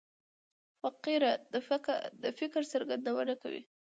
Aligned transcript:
فقره 0.81 1.31
د 2.23 2.25
فکر 2.39 2.61
څرګندونه 2.73 3.33
کوي. 3.41 3.61